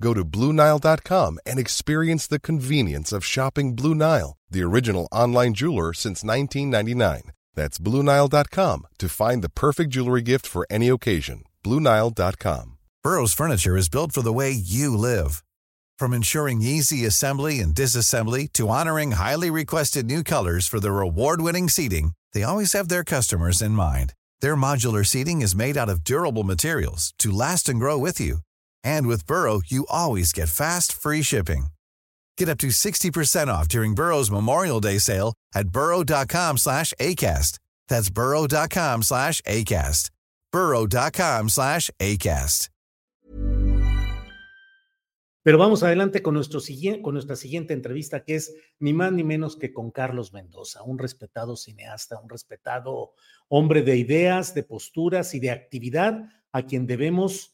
[0.00, 5.92] Go to BlueNile.com and experience the convenience of shopping Blue Nile, the original online jeweler
[5.92, 7.32] since 1999.
[7.54, 11.44] That's BlueNile.com to find the perfect jewelry gift for any occasion.
[11.62, 12.78] BlueNile.com.
[13.02, 15.44] Burrow's furniture is built for the way you live.
[15.98, 21.68] From ensuring easy assembly and disassembly to honoring highly requested new colors for their award-winning
[21.68, 24.14] seating, they always have their customers in mind.
[24.40, 28.38] Their modular seating is made out of durable materials to last and grow with you.
[28.84, 31.66] And with Burrow, you always get fast, free shipping.
[32.36, 37.58] Get up to 60% off during Burrow's Memorial Day sale at burrow.com slash ACAST.
[37.88, 40.10] That's burrow.com slash ACAST.
[40.52, 42.68] burrow.com slash ACAST.
[45.44, 46.58] Pero vamos adelante con, nuestro,
[47.02, 50.98] con nuestra siguiente entrevista, que es ni más ni menos que con Carlos Mendoza, un
[50.98, 53.12] respetado cineasta, un respetado
[53.48, 57.53] hombre de ideas, de posturas y de actividad, a quien debemos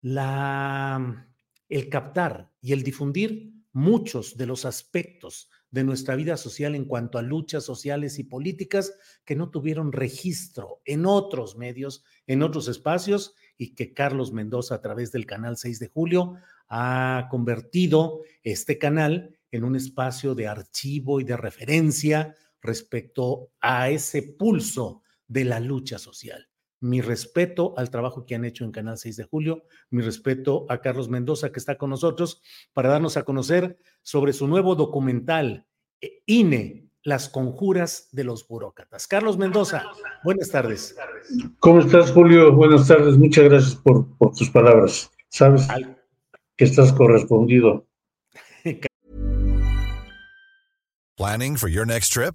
[0.00, 1.28] la,
[1.68, 7.18] el captar y el difundir muchos de los aspectos de nuestra vida social en cuanto
[7.18, 13.34] a luchas sociales y políticas que no tuvieron registro en otros medios, en otros espacios
[13.56, 16.36] y que Carlos Mendoza a través del canal 6 de julio
[16.68, 24.22] ha convertido este canal en un espacio de archivo y de referencia respecto a ese
[24.22, 26.48] pulso de la lucha social
[26.80, 30.80] mi respeto al trabajo que han hecho en Canal 6 de Julio, mi respeto a
[30.80, 35.66] Carlos Mendoza que está con nosotros para darnos a conocer sobre su nuevo documental,
[36.00, 39.06] eh, INE, las conjuras de los burócratas.
[39.06, 39.84] Carlos Mendoza,
[40.24, 40.96] buenas tardes.
[41.58, 42.52] ¿Cómo estás, Julio?
[42.52, 44.06] Buenas tardes, muchas gracias por,
[44.36, 45.10] tus palabras.
[45.28, 45.66] Sabes
[46.56, 47.86] que estás correspondido.
[51.16, 52.34] Planning for your next trip?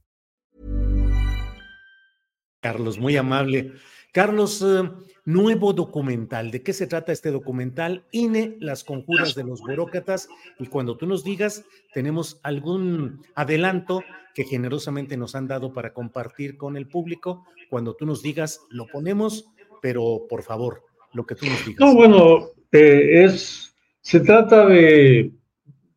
[2.61, 3.73] Carlos, muy amable.
[4.13, 4.89] Carlos, eh,
[5.25, 6.51] nuevo documental.
[6.51, 8.05] ¿De qué se trata este documental?
[8.11, 10.29] INE, las conjuras de los burócratas.
[10.59, 14.03] Y cuando tú nos digas, tenemos algún adelanto
[14.35, 17.45] que generosamente nos han dado para compartir con el público.
[17.69, 19.49] Cuando tú nos digas, lo ponemos,
[19.81, 20.83] pero por favor,
[21.13, 21.79] lo que tú nos digas.
[21.79, 25.31] No, bueno, eh, es, se trata de,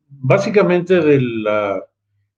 [0.09, 1.83] básicamente de la,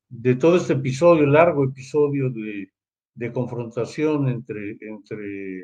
[0.09, 2.69] de todo este episodio, largo episodio de
[3.17, 5.63] de confrontación entre, entre,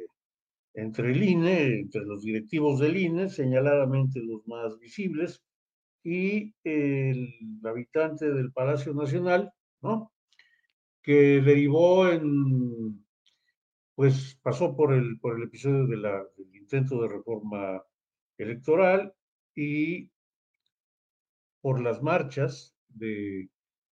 [0.74, 5.44] entre el INE, entre los directivos del INE, señaladamente los más visibles,
[6.04, 7.30] y el
[7.64, 10.12] habitante del Palacio Nacional, ¿no?
[11.04, 13.06] Que derivó en,
[13.96, 16.06] pues pasó por el, por el episodio del
[16.54, 17.84] intento de reforma
[18.38, 19.14] electoral
[19.56, 20.10] y
[21.62, 23.48] por las marchas de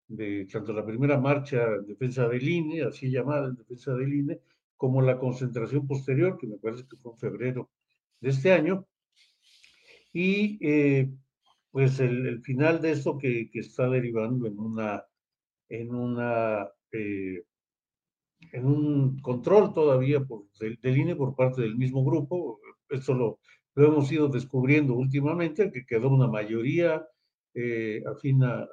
[0.08, 4.40] de tanto la primera marcha en defensa del INE, así llamada en defensa del INE,
[4.76, 7.70] como la concentración posterior, que me parece que fue en febrero
[8.20, 8.86] de este año.
[10.12, 11.10] Y eh,
[11.70, 15.04] pues el, final de esto que, que, está derivando en una,
[15.68, 17.42] en una, eh,
[18.52, 22.60] en un control todavía por, del, INE por parte del mismo grupo.
[22.88, 23.40] Esto lo,
[23.74, 27.06] lo hemos ido descubriendo últimamente, que quedó una mayoría
[27.52, 28.66] eh, afín a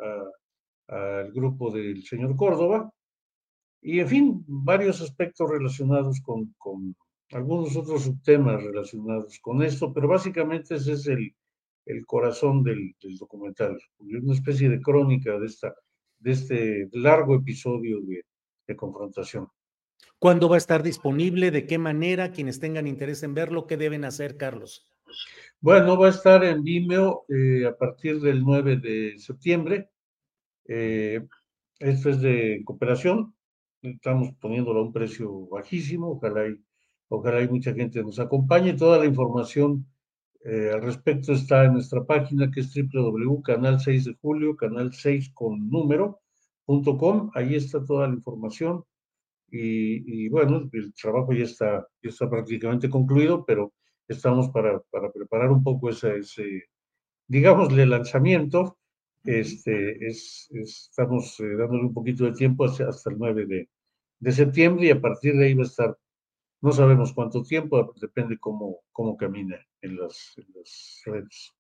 [0.88, 2.92] al grupo del señor Córdoba,
[3.82, 6.96] y en fin, varios aspectos relacionados con, con
[7.32, 11.36] algunos otros subtemas relacionados con esto, pero básicamente ese es el,
[11.86, 15.76] el corazón del, del, documental, una especie de crónica de esta,
[16.20, 18.24] de este largo episodio de,
[18.76, 19.48] confrontación.
[20.18, 21.52] ¿Cuándo va a estar disponible?
[21.52, 22.32] ¿De qué manera?
[22.32, 24.92] Quienes tengan interés en verlo, ¿qué deben hacer, Carlos?
[25.62, 29.92] Bueno, va a estar en Vimeo eh, a partir del 9 de septiembre.
[30.68, 31.26] Eh,
[31.80, 33.36] esto es de cooperación.
[33.82, 36.12] Estamos poniéndolo a un precio bajísimo.
[36.12, 36.56] Ojalá y,
[37.10, 38.74] ojalá y mucha gente nos acompañe.
[38.74, 39.86] Toda la información
[40.44, 45.70] eh, al respecto está en nuestra página que es www.canal6 de julio, canal 6 con
[45.70, 47.32] número.com.
[47.34, 48.84] Ahí está toda la información.
[49.58, 53.74] Y, bueno, el trabajo ya está, ya está prácticamente concluido, pero
[54.08, 56.64] estamos para, para preparar un poco ese, ese
[57.28, 58.78] digámosle, lanzamiento.
[59.26, 63.70] Este, es, estamos eh, dándole un poquito de tiempo hasta, hasta el 9 de,
[64.20, 65.98] de septiembre y a partir de ahí va a estar
[66.66, 70.34] no sabemos cuánto tiempo, depende cómo, cómo camina en las,
[71.06, 71.54] redes.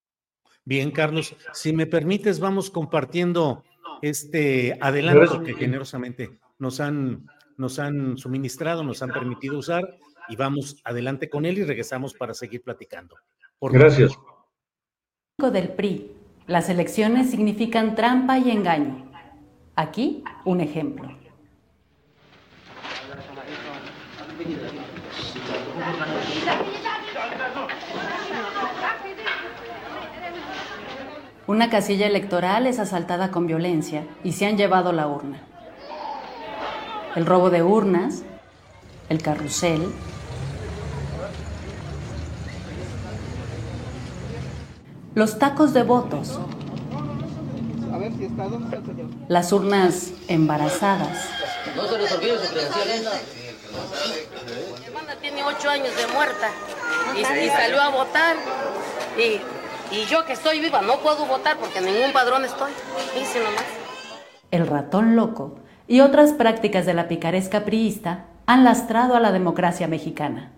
[0.64, 3.64] Bien, Carlos, si me permites, vamos compartiendo
[4.02, 9.84] este adelanto que generosamente nos han, nos han suministrado, nos han permitido usar
[10.28, 13.16] y vamos adelante con él y regresamos para seguir platicando.
[13.62, 14.18] Gracias.
[15.38, 16.25] Del PRI.
[16.48, 19.06] Las elecciones significan trampa y engaño.
[19.76, 21.10] Aquí un ejemplo.
[31.48, 35.40] Una casilla electoral es asaltada con violencia y se han llevado la urna.
[37.16, 38.24] El robo de urnas,
[39.10, 39.92] el carrusel,
[45.16, 46.40] los tacos de votos,
[49.28, 51.28] las urnas embarazadas.
[51.76, 52.60] No se les olvide su Mi
[54.86, 56.52] hermana tiene ocho años de muerta
[57.16, 58.36] y, y salió a votar
[59.18, 59.42] y
[59.92, 62.72] y yo que estoy viva no puedo votar porque en ningún padrón estoy.
[63.18, 63.64] Dice nomás.
[64.52, 65.56] El ratón loco
[65.88, 70.52] y otras prácticas de la picaresca priista han lastrado a la democracia mexicana.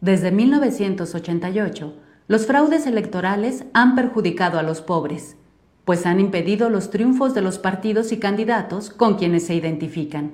[0.00, 1.94] Desde 1988,
[2.26, 5.36] los fraudes electorales han perjudicado a los pobres,
[5.84, 10.32] pues han impedido los triunfos de los partidos y candidatos con quienes se identifican.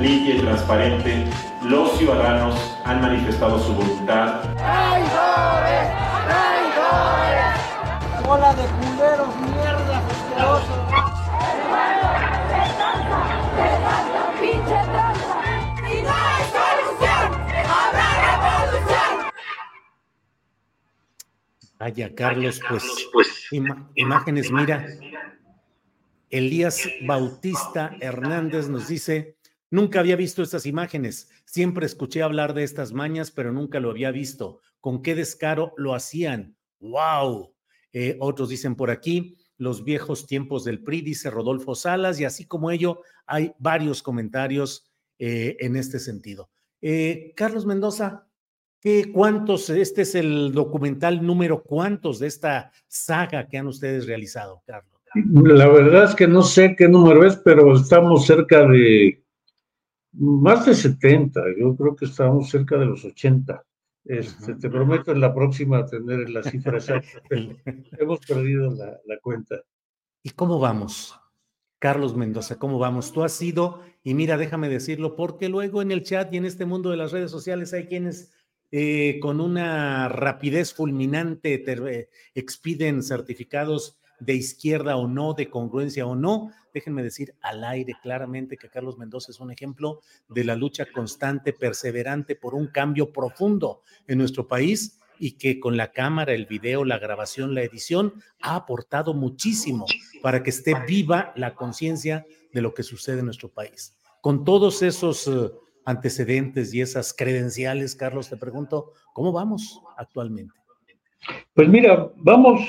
[0.00, 1.24] limpia y transparente,
[1.62, 4.42] los ciudadanos han manifestado su voluntad.
[4.54, 5.88] ¡Traidores!
[6.26, 7.56] ¡Traidores!
[8.26, 10.78] ¡Bola de culeros, mierda, asquerosos!
[21.78, 23.48] Vaya, Carlos, pues, pues
[23.94, 24.84] imágenes, mira.
[26.28, 29.37] Elías Bautista Hernández nos dice,
[29.70, 31.28] Nunca había visto estas imágenes.
[31.44, 34.60] Siempre escuché hablar de estas mañas, pero nunca lo había visto.
[34.80, 36.56] ¿Con qué descaro lo hacían?
[36.80, 37.54] ¡Wow!
[37.92, 42.46] Eh, otros dicen por aquí, los viejos tiempos del PRI, dice Rodolfo Salas, y así
[42.46, 46.48] como ello, hay varios comentarios eh, en este sentido.
[46.80, 48.26] Eh, Carlos Mendoza,
[48.80, 49.68] ¿qué, ¿cuántos?
[49.68, 54.94] Este es el documental número cuántos de esta saga que han ustedes realizado, Carlos.
[55.14, 59.24] La verdad es que no sé qué número es, pero estamos cerca de
[60.12, 63.64] más de 70, yo creo que estamos cerca de los 80.
[64.04, 67.20] Este, te prometo en la próxima tener la cifra exacta.
[67.98, 69.56] Hemos perdido la, la, cuenta.
[70.22, 71.14] ¿Y cómo vamos?
[71.78, 73.12] Carlos Mendoza, ¿cómo vamos?
[73.12, 76.64] Tú has sido, y mira, déjame decirlo, porque luego en el chat y en este
[76.64, 78.32] mundo de las redes sociales hay quienes
[78.70, 86.14] eh, con una rapidez fulminante te, expiden certificados de izquierda o no, de congruencia o
[86.14, 86.50] no.
[86.72, 91.52] Déjenme decir al aire claramente que Carlos Mendoza es un ejemplo de la lucha constante,
[91.52, 96.84] perseverante por un cambio profundo en nuestro país y que con la cámara, el video,
[96.84, 99.86] la grabación, la edición ha aportado muchísimo
[100.22, 103.96] para que esté viva la conciencia de lo que sucede en nuestro país.
[104.20, 105.50] Con todos esos eh,
[105.84, 110.54] antecedentes y esas credenciales, Carlos, te pregunto, ¿cómo vamos actualmente?
[111.54, 112.60] Pues mira, vamos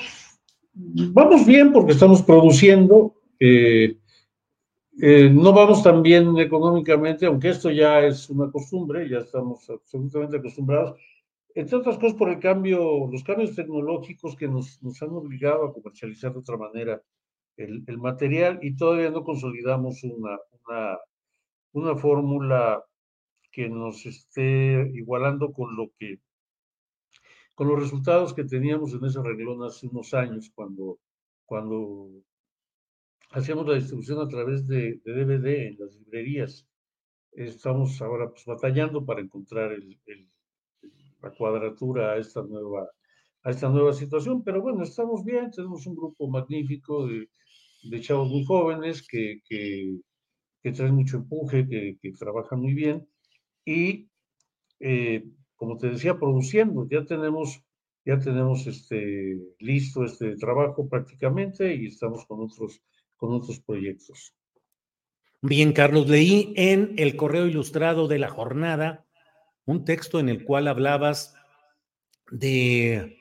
[0.79, 3.13] vamos bien porque estamos produciendo.
[3.39, 3.97] Eh,
[5.01, 10.37] eh, no vamos tan bien económicamente, aunque esto ya es una costumbre, ya estamos absolutamente
[10.37, 10.99] acostumbrados,
[11.55, 15.73] entre otras cosas por el cambio, los cambios tecnológicos que nos, nos han obligado a
[15.73, 17.01] comercializar de otra manera
[17.55, 20.37] el, material y todavía no consolidamos una,
[21.71, 22.83] una fórmula
[23.51, 26.19] que nos esté igualando con lo que
[27.59, 30.97] con los resultados que teníamos en ese reglón hace unos años cuando,
[31.45, 32.09] cuando
[33.31, 36.65] hacíamos la distribución a través de, DVD en las librerías.
[37.33, 39.77] Estamos ahora pues, batallando para encontrar
[41.21, 42.87] la cuadratura a esta nueva
[43.43, 47.27] a esta nueva situación, pero bueno, estamos bien, tenemos un grupo magnífico de,
[47.83, 49.99] de chavos muy jóvenes que, que,
[50.63, 53.05] que traen mucho empuje, que, que, trabajan muy bien
[53.65, 54.09] y,
[54.79, 55.25] eh,
[55.59, 57.61] como te decía, produciendo, ya tenemos,
[58.05, 62.81] ya tenemos este, listo este trabajo prácticamente y estamos con otros,
[63.17, 64.33] con otros proyectos.
[65.41, 69.05] Bien, Carlos, leí en el correo ilustrado de la jornada
[69.65, 71.35] un texto en el cual hablabas
[72.31, 73.17] de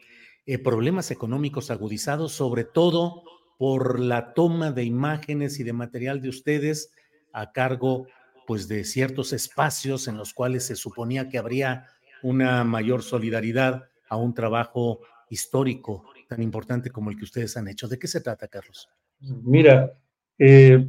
[0.46, 3.24] eh, problemas económicos agudizados, sobre todo
[3.58, 6.92] por la toma de imágenes y de material de ustedes
[7.32, 8.06] a cargo
[8.46, 11.86] pues de ciertos espacios en los cuales se suponía que habría
[12.22, 17.88] una mayor solidaridad a un trabajo histórico tan importante como el que ustedes han hecho.
[17.88, 18.88] ¿De qué se trata, Carlos?
[19.20, 19.92] Mira,
[20.38, 20.88] eh,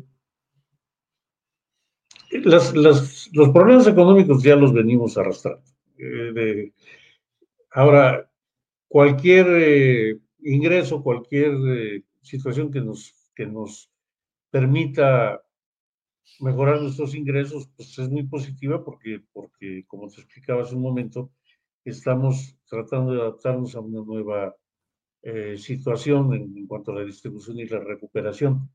[2.31, 5.63] los problemas económicos ya los venimos arrastrando.
[5.97, 6.71] Eh,
[7.71, 8.29] ahora,
[8.87, 13.89] cualquier eh, ingreso, cualquier situación que nos, que nos
[14.51, 15.41] permita
[16.39, 21.31] mejorar nuestros ingresos, pues es muy positiva porque, porque, como te explicaba hace un momento,
[21.83, 24.55] estamos tratando de adaptarnos a una nueva
[25.21, 28.69] eh, situación en, en, cuanto a la distribución y la recuperación.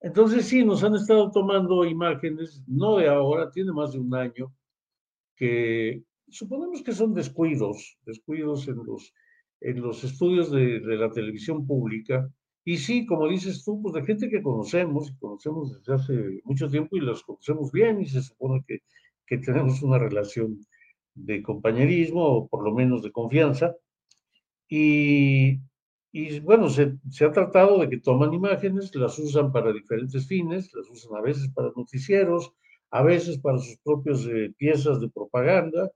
[0.00, 4.54] Entonces sí, nos han estado tomando imágenes, no de ahora, tiene más de un año,
[5.36, 9.12] que suponemos que son descuidos, descuidos en los
[9.60, 12.30] en los estudios de, de, la televisión pública.
[12.64, 16.96] Y sí, como dices tú, pues de gente que conocemos, conocemos desde hace mucho tiempo
[16.96, 18.80] y los conocemos bien y se supone que,
[19.26, 20.60] que tenemos una relación
[21.14, 23.74] de compañerismo o por lo menos de confianza.
[24.68, 25.58] Y,
[26.12, 30.72] y bueno, se, se, ha tratado de que toman imágenes, las usan para diferentes fines,
[30.74, 32.52] las usan a veces para noticieros,
[32.90, 35.90] a veces para sus propias eh, piezas de propaganda,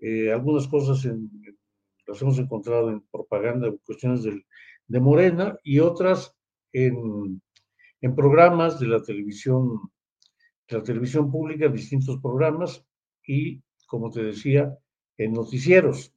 [0.00, 1.58] eh, algunas cosas en, en
[2.06, 4.44] las hemos encontrado en propaganda, cuestiones de,
[4.90, 6.34] de Morena y otras
[6.72, 7.40] en,
[8.00, 9.92] en, programas de la televisión,
[10.68, 12.84] la televisión pública, distintos programas
[13.24, 14.76] y, como te decía,
[15.16, 16.12] en noticieros.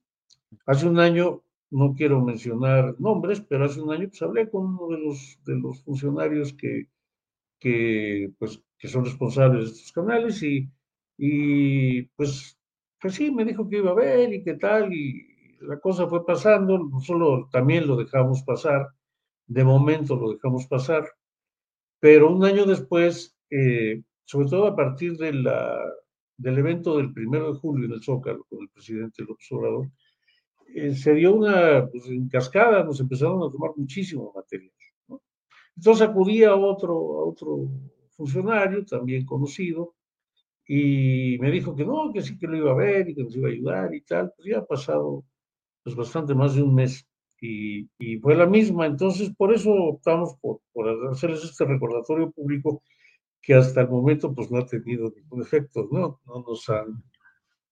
[0.66, 4.88] Hace un año, no quiero mencionar nombres, pero hace un año pues, hablé con uno
[4.96, 6.88] de los, de los funcionarios que,
[7.60, 10.68] que, pues, que son responsables de estos canales y,
[11.16, 12.58] y pues,
[13.00, 15.33] pues sí, me dijo que iba a ver y qué tal, y,
[15.68, 18.90] la cosa fue pasando, solo también lo dejamos pasar,
[19.48, 21.10] de momento lo dejamos pasar,
[22.00, 25.80] pero un año después, eh, sobre todo a partir de la,
[26.38, 29.90] del evento del primero de julio en el Zócalo con el presidente López Obrador,
[30.76, 34.72] eh, se dio una pues, en cascada, nos empezaron a tomar muchísimo material.
[35.08, 35.22] ¿no?
[35.76, 37.70] Entonces acudí a otro, a otro
[38.12, 39.96] funcionario, también conocido,
[40.66, 43.36] y me dijo que no, que sí que lo iba a ver y que nos
[43.36, 44.32] iba a ayudar y tal.
[44.36, 45.26] Pues ya ha pasado
[45.84, 47.06] pues bastante más de un mes
[47.40, 48.86] y, y fue la misma.
[48.86, 52.84] Entonces, por eso optamos por, por, hacerles este recordatorio público
[53.42, 56.22] que hasta el momento pues no ha tenido ningún efecto, ¿no?
[56.26, 57.04] No nos han,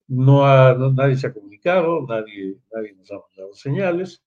[0.07, 4.21] no ha, no, nadie se ha comunicado, nadie, nadie nos ha mandado señales.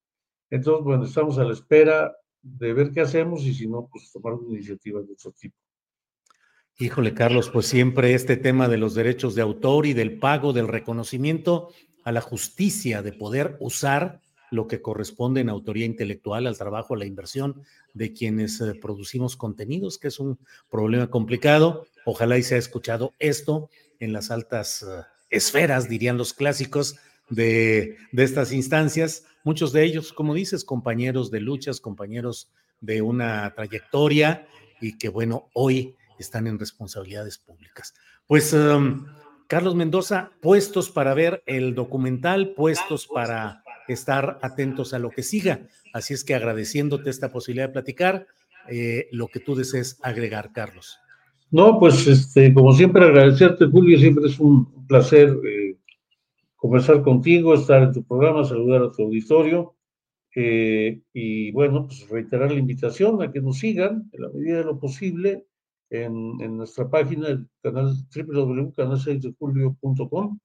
[0.49, 4.33] Entonces, bueno, estamos a la espera de ver qué hacemos y si no, pues tomar
[4.33, 5.55] una iniciativa de otro tipo.
[6.77, 10.67] Híjole, Carlos, pues siempre este tema de los derechos de autor y del pago, del
[10.67, 11.69] reconocimiento,
[12.05, 14.21] a la justicia de poder usar
[14.51, 19.35] lo que corresponde en autoría intelectual al trabajo, a la inversión de quienes eh, producimos
[19.35, 21.85] contenidos, que es un problema complicado.
[22.05, 23.69] Ojalá y se ha escuchado esto
[23.99, 26.95] en las altas uh, esferas, dirían los clásicos,
[27.29, 29.23] de, estas instancias.
[29.43, 34.47] Muchos de ellos, como dices, compañeros de luchas, compañeros de una trayectoria
[34.81, 37.93] y que, bueno, hoy están en responsabilidades públicas.
[38.27, 39.05] Pues um,
[39.47, 45.67] Carlos Mendoza, puestos para ver el documental, puestos para estar atentos a lo que siga.
[45.93, 48.27] Así es que agradeciéndote esta posibilidad de platicar,
[48.69, 50.97] eh, lo que tú desees agregar, Carlos.
[51.51, 55.77] No, pues este, como siempre agradecerte, Julio, siempre es un placer eh,
[56.55, 59.75] conversar contigo, estar en tu programa, saludar a tu auditorio
[60.35, 64.63] eh, y bueno, pues reiterar la invitación a que nos sigan en la medida de
[64.65, 65.45] lo posible
[66.03, 70.37] en, en nuestra página, el canal www.canal6dejulio.com.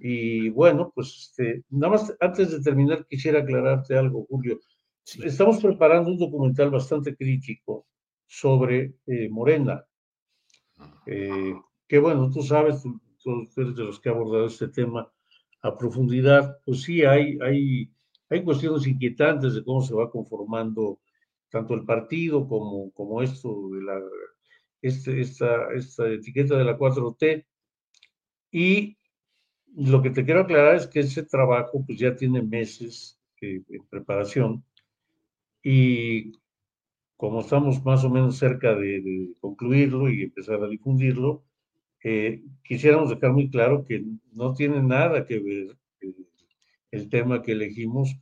[0.00, 4.60] Y bueno, pues este, nada más antes de terminar quisiera aclararte algo, Julio.
[5.02, 5.22] Sí.
[5.24, 7.86] Estamos preparando un documental bastante crítico
[8.26, 9.82] sobre eh, Morena.
[11.06, 11.54] Eh,
[11.86, 15.10] que bueno, tú sabes, tú, tú, eres de los que ha abordado este tema
[15.62, 17.90] a profundidad, pues sí, hay, hay
[18.30, 21.00] hay cuestiones inquietantes de cómo se va conformando
[21.50, 24.00] tanto el partido como, como esto de la,
[24.82, 27.46] este, esta, esta etiqueta de la 4T.
[28.50, 28.96] Y
[29.76, 34.64] lo que te quiero aclarar es que ese trabajo pues ya tiene meses en preparación
[35.62, 36.32] y
[37.16, 41.44] como estamos más o menos cerca de, concluirlo y empezar a difundirlo,
[42.04, 46.14] eh, quisiéramos dejar muy claro que no tiene nada que ver eh,
[46.92, 48.16] el tema que elegimos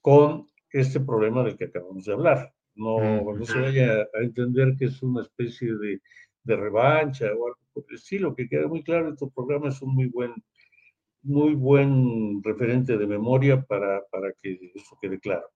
[0.00, 2.54] con este problema del que acabamos de hablar.
[2.80, 6.00] No, no se vaya a entender que es una especie de,
[6.44, 9.94] de revancha o algo por el estilo, que queda muy claro, estos programas es un
[9.94, 10.32] muy buen,
[11.22, 15.46] muy buen referente de memoria para, para que eso quede claro.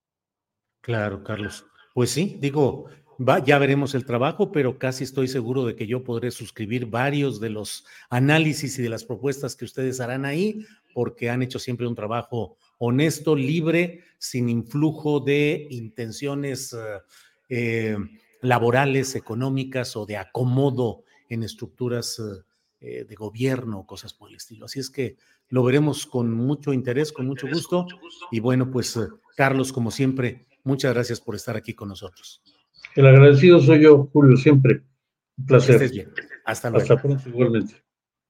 [0.83, 1.67] Claro, Carlos.
[1.95, 6.05] Pues sí, digo, va, ya veremos el trabajo, pero casi estoy seguro de que yo
[6.05, 11.31] podré suscribir varios de los análisis y de las propuestas que ustedes harán ahí, porque
[11.31, 16.77] han hecho siempre un trabajo honesto, libre, sin influjo de intenciones eh,
[17.49, 17.97] eh,
[18.43, 22.21] laborales, económicas o de acomodo en estructuras
[22.81, 24.67] eh, de gobierno o cosas por el estilo.
[24.67, 25.17] Así es que
[25.49, 27.87] lo veremos con mucho interés, con mucho gusto.
[28.31, 28.99] Y bueno, pues
[29.37, 32.43] Carlos, como siempre, Muchas gracias por estar aquí con nosotros.
[32.97, 34.83] El agradecido soy yo, Julio, siempre.
[35.37, 35.91] Un placer.
[35.91, 36.11] bien.
[36.47, 36.83] Hasta luego.
[36.83, 37.84] Hasta pronto, igualmente.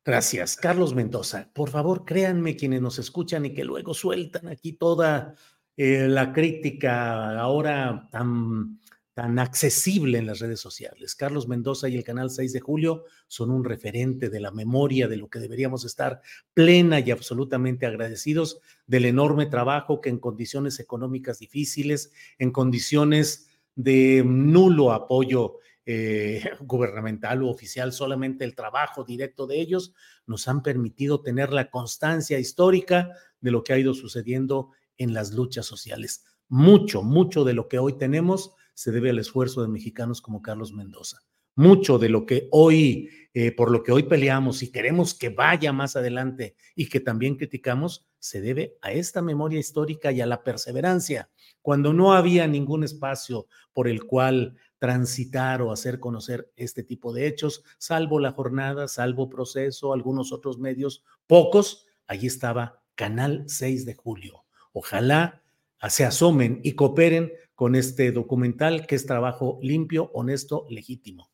[0.05, 0.57] Gracias.
[0.57, 5.35] Carlos Mendoza, por favor, créanme quienes nos escuchan y que luego sueltan aquí toda
[5.77, 8.79] eh, la crítica ahora tan
[9.15, 11.15] tan accesible en las redes sociales.
[11.15, 15.17] Carlos Mendoza y el canal 6 de Julio son un referente de la memoria de
[15.17, 16.21] lo que deberíamos estar
[16.53, 18.59] plena y absolutamente agradecidos
[18.89, 27.43] del enorme trabajo que en condiciones económicas difíciles, en condiciones de nulo apoyo eh, gubernamental
[27.43, 29.93] o oficial, solamente el trabajo directo de ellos
[30.27, 33.11] nos han permitido tener la constancia histórica
[33.41, 36.25] de lo que ha ido sucediendo en las luchas sociales.
[36.49, 40.73] Mucho, mucho de lo que hoy tenemos se debe al esfuerzo de mexicanos como Carlos
[40.73, 41.21] Mendoza.
[41.57, 45.73] Mucho de lo que hoy, eh, por lo que hoy peleamos y queremos que vaya
[45.73, 50.43] más adelante y que también criticamos, se debe a esta memoria histórica y a la
[50.43, 51.31] perseverancia.
[51.63, 57.27] Cuando no había ningún espacio por el cual transitar o hacer conocer este tipo de
[57.27, 63.95] hechos, salvo la jornada, salvo proceso, algunos otros medios, pocos, allí estaba Canal 6 de
[63.95, 64.45] Julio.
[64.75, 65.43] Ojalá
[65.89, 71.31] se asomen y cooperen con este documental que es trabajo limpio, honesto, legítimo.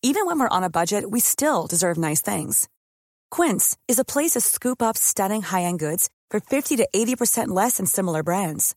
[0.00, 2.68] Even when we're on a budget, we still deserve nice things.
[3.32, 7.78] Quince is a place to scoop up stunning high-end goods for 50 to 80% less
[7.78, 8.76] than similar brands.